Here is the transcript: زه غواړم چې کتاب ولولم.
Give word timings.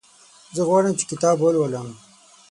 زه 0.55 0.61
غواړم 0.69 0.93
چې 0.99 1.05
کتاب 1.11 1.37
ولولم. 1.39 1.87